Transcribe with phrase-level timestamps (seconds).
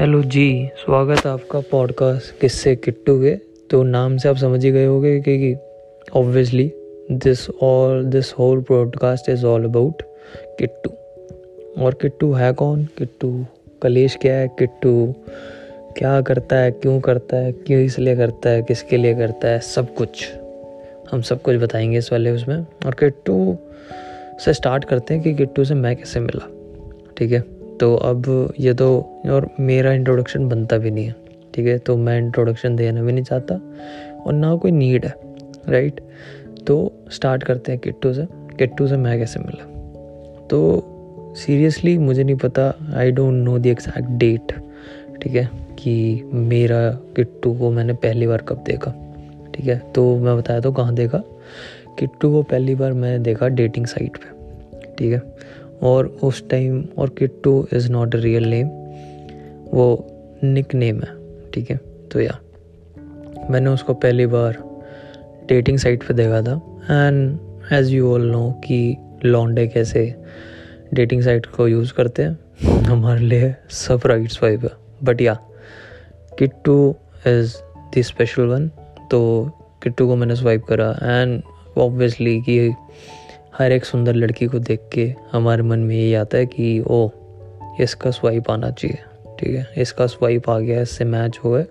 [0.00, 3.36] Hello जी, स्वागत है आपका पॉडकास्ट किससे किट्टू के।
[3.70, 5.56] तो नाम से आप समझ ही गए होंगे कि
[6.14, 6.72] obviously
[7.12, 10.02] this all this whole podcast is all about
[10.58, 10.90] Kittu.
[11.82, 12.84] और किट्टू है कौन?
[12.84, 13.46] किट्टू
[13.82, 14.48] कलेश क्या है?
[14.48, 15.14] किट्टू
[15.98, 16.70] क्या करता है?
[16.70, 17.52] क्यों करता है?
[17.52, 18.62] क्यों इसलिए करता है?
[18.62, 19.60] किसके लिए करता है?
[19.60, 20.32] सब कुछ।
[21.10, 23.56] हम सब कुछ बताएँगे इस वाले उसमें। और किट्टू
[24.44, 26.48] से स्टार्ट करते हैं कि किट्टू से मैं कैसे मिला।
[27.16, 27.59] ठीक है?
[27.80, 28.88] तो अब ये तो
[29.30, 31.14] और मेरा इंट्रोडक्शन बनता भी नहीं है,
[31.54, 31.78] ठीक है?
[31.78, 33.54] तो मैं इंट्रोडक्शन देना भी नहीं चाहता
[34.26, 35.14] और ना कोई नीड है
[35.68, 36.00] राइट
[36.66, 38.26] तो स्टार्ट करते हैं किट्टू से।
[38.58, 39.64] किट्टू से मैं कैसे मिला?
[40.50, 40.86] तो
[41.36, 44.52] सीरियसली मुझे नहीं पता I don't know the exact date
[45.22, 45.48] ठीक है?
[45.78, 48.90] कि मेरा किट्टू को मैंने पहली बार कब देखा,
[49.54, 49.78] ठीक है?
[49.94, 51.22] तो मैं बताया तो कहाँ देखा?
[51.98, 54.32] किट्टू को पहली बार मैंने देखा डेटिंग साइट पे,
[54.98, 55.22] ठीक है?
[55.82, 58.66] और उस टाइम और Kittu is not a real name
[59.72, 60.06] वो
[60.44, 61.08] निक नेम है,
[61.50, 61.76] ठीक है?
[62.12, 62.38] तो या
[63.50, 64.58] मैंने उसको पहली बार
[65.48, 66.54] डेटिंग साइट पे देखा था।
[66.90, 67.38] And
[67.72, 70.14] as you all know कि लॉन्डे कैसे
[70.94, 72.38] डेटिंग साइट को यूज़ करते हैं,
[72.82, 74.70] हमारे लिए सब राइट्स वाइब है।
[75.04, 75.34] But yeah
[76.38, 76.94] Kittu
[77.26, 77.56] is
[77.96, 78.68] the special one
[79.10, 79.20] तो
[79.82, 81.42] किट्टू को मैंने स्वाइप करा। एंड
[81.78, 82.58] ऑब्वियसली कि
[83.58, 87.08] हर एक सुंदर लड़की को देख के हमारे मन में यही आता है कि ओ
[87.80, 88.98] इसका स्वाइप आना चाहिए,
[89.38, 89.72] ठीक है?
[89.76, 91.66] इसका स्वाइप आ गया, इससे मैच हो गए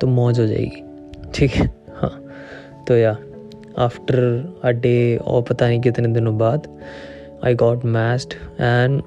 [0.00, 0.82] तो मौज हो जाएगी।
[1.34, 1.66] ठीक है?
[1.96, 2.22] हाँ।
[2.88, 3.16] तो या
[3.78, 4.20] आफ्टर
[4.64, 6.68] अ डे और पता नहीं कितने दिनों बाद
[7.44, 9.02] आई गॉट मैच्ड एंड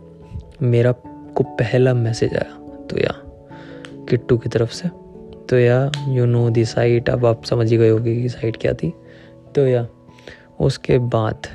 [0.62, 0.92] मेरा
[1.36, 2.58] को पहला मैसेज आया।
[2.90, 3.14] तो या,
[4.10, 4.90] किट्टू की तरफ़ से।
[5.50, 8.74] तो या यू नो दी साइट अब आप समझ ही गए होगी कि साइट क्या
[8.74, 8.94] थी।
[9.56, 9.88] तो या,
[10.60, 11.48] उसके बाद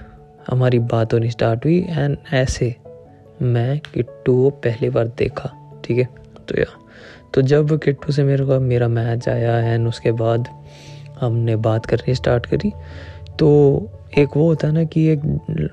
[0.50, 2.74] हमारी बात होनी स्टार्ट हुई एंड ऐसे
[3.42, 6.08] मैं किट्टू को पहली बार देखा, ठीक है?
[6.48, 6.64] तो या
[7.34, 10.48] तो जब किट्टू से मेरे को, मेरा मैच आया एंड उसके बाद
[11.20, 12.72] हमने बात करनी स्टार्ट करी
[13.38, 13.48] तो
[14.19, 15.20] एक वो होता है ना कि एक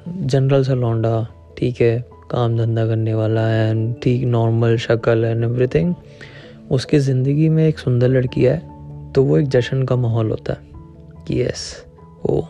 [0.08, 1.28] जनरल सा लौंडा,
[1.58, 1.98] ठीक है,
[2.32, 5.94] काम धंधा करने वाला एंड ठीक नॉर्मल शक्ल एंड एवरीथिंग
[6.72, 8.58] उसकी ज़िंदगी में एक सुंदर लड़की है
[9.14, 10.60] तो वो एक जश्न का माहौल होता है,
[11.28, 11.86] कि यस
[12.26, 12.48] वो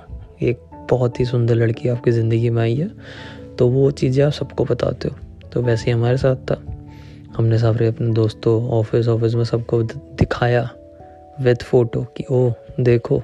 [0.89, 2.91] बहुत ही सुंदर लड़की आपकी ज़िंदगी में आई है।
[3.59, 5.15] तो वो चीज़ें आप सबको बताते हो।
[5.53, 6.65] तो वैसे ही हमारे साथ था।
[7.37, 10.69] हमने सारे अपने दोस्तों, ऑफ़िस ऑफ़िस में सबको दिखाया
[11.41, 13.21] विद फ़ोटो कि ओ देखो,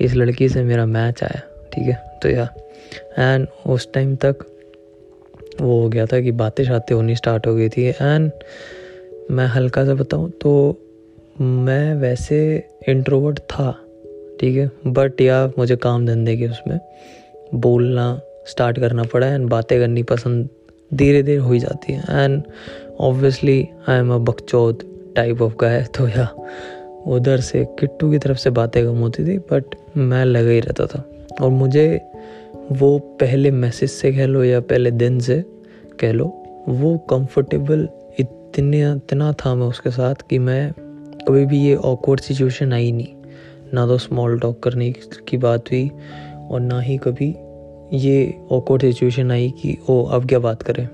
[0.00, 1.40] इस लड़की से मेरा मैच आया।
[1.72, 2.18] ठीक है?
[2.22, 2.48] तो या।
[3.18, 4.36] एंड उस टाइम तक
[5.60, 8.30] वो हो गया था कि बातें शातें होनी स्टार्ट हो गई थी। एंड
[9.30, 10.80] मैं हल्का सा बताऊँ तो
[11.40, 13.85] मैं वैसे इंट्रोवर्ट था।
[14.40, 14.70] ठीक है?
[14.86, 16.78] बट या मुझे काम धंधे के उसमें
[17.54, 20.48] बोलना स्टार्ट करना पड़ा एंड बातें करनी पसंद
[20.94, 22.42] धीरे धीरे हो ही जाती है। And
[23.00, 24.84] obviously I am a बकचौद
[25.16, 26.28] type of guy तो या
[27.06, 30.86] उधर से किट्टू की तरफ़ से बातें कम होती थी बट मैं लगा ही रहता
[30.86, 31.04] था।
[31.40, 32.00] और मुझे
[32.72, 35.44] वो पहले मैसेज से कह लो या पहले दिन से
[36.00, 36.24] कह लो,
[36.68, 37.88] वो कंफर्टेबल
[38.18, 40.72] इतने, इतना था मैं उसके साथ कि मैं
[41.28, 43.15] कभी भी ये ऑकवर्ड सिचुएशन आई नहीं।
[43.74, 44.94] ना तो स्मॉल टॉक करने
[45.28, 45.90] की बात हुई
[46.50, 47.34] और ना ही कभी
[47.92, 50.88] ये ऑकवर्ड सिचुएशन आई कि, ओ, अब क्या बात करें?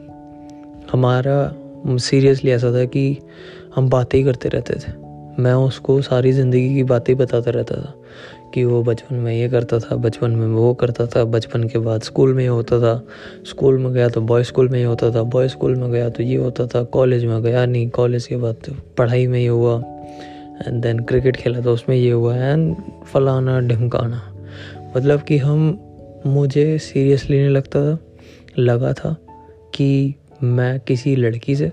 [0.93, 1.55] हमारा
[1.97, 3.19] सीरियसली ऐसा था कि
[3.75, 4.93] हम बातें ही करते रहते थे।
[5.43, 7.95] मैं उसको सारी ज़िंदगी की बातें बताता रहता था
[8.55, 12.03] कि वो बचपन में ये करता था, बचपन में वो करता था, बचपन के बाद
[12.03, 13.07] स्कूल में होता था,
[13.47, 16.23] स्कूल में गया तो बॉय स्कूल में ही होता था बॉय स्कूल में गया तो
[16.23, 19.92] ये होता था कॉलेज में गया नहीं कॉलेज के बाद तो पढ़ाई में ही हुआ।
[20.67, 24.23] एंड देन क्रिकेट खेला तो उसमें ये हुआ है एंड फलाना ढिमकाना।
[24.97, 25.79] मतलब कि हम,
[26.27, 27.99] मुझे सीरियसली नहीं लगता था
[28.59, 29.17] लगा था
[29.75, 31.73] कि मैं किसी लड़की से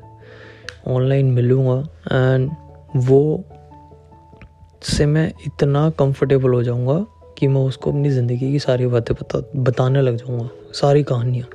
[0.87, 1.79] ऑनलाइन मिलूँगा
[2.11, 2.51] एंड
[2.95, 3.43] वो
[4.81, 7.05] से मैं इतना कंफर्टेबल हो जाऊँगा
[7.37, 11.47] कि मैं उसको अपनी ज़िंदगी की सारी बातें बता, बताने लग जाऊँगा, सारी कहानियाँ।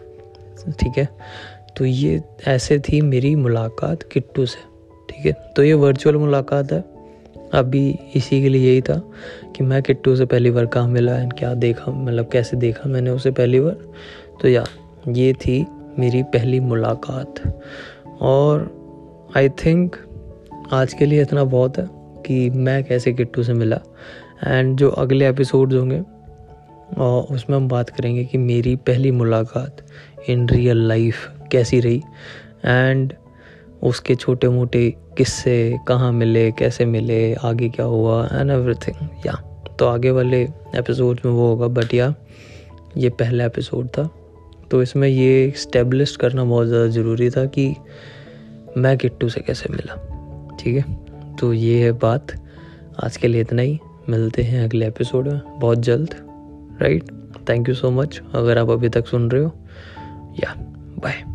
[0.73, 1.09] ठीक है?
[1.77, 4.59] तो ये ऐसे थी मेरी मुलाकात किट्टू से।
[5.09, 5.33] ठीक है?
[5.57, 6.94] तो ये वर्चुअल मुलाकात है।
[7.55, 9.11] अभी इसी के लिए यही था
[9.57, 13.11] कि मैं किट्टू से पहली बार कहाँ मिला एंड क्या देखा मतलब कैसे देखा मैंने
[13.11, 13.77] उसे पहली बार।
[14.41, 14.65] तो या,
[15.09, 15.67] ये थी
[15.99, 17.61] मेरी पहली मुलाकात।
[18.21, 18.85] और
[19.37, 19.97] आई थिंक
[20.73, 21.87] आज के लिए इतना बहुत है
[22.27, 23.81] कि मैं कैसे किट्टू से मिला।
[24.47, 26.03] एंड जो अगले एपिसोड्स होंगे
[26.99, 29.77] और उसमें हम बात करेंगे कि मेरी पहली मुलाकात
[30.29, 32.03] इन रियल लाइफ कैसी रही।
[32.65, 33.13] एंड
[33.85, 39.33] उसके छोटे मोटे किस्से कहाँ मिले, कैसे मिले, आगे क्या हुआ एंड एवरीथिंग या
[39.79, 40.43] तो आगे वाले
[40.77, 42.15] एपिसोड में वो होगा बट या
[42.97, 44.09] ये पहला एपिसोड था।
[44.71, 47.75] तो इसमें ये स्टेब्लिश करना बहुत ज़्यादा ज़रूरी था कि
[48.77, 49.97] मैं किट्टू से कैसे मिला,
[50.61, 51.37] ठीक है?
[51.37, 52.33] तो ये है बात।
[53.05, 53.79] आज के लिए इतना ही।
[54.09, 56.15] मिलते हैं अगले एपिसोड में। बहुत जल्द
[56.83, 57.11] right
[57.49, 59.53] thank you so much अगर आप अभी तक सुन रहे हो
[60.41, 60.55] या
[60.99, 61.34] बाय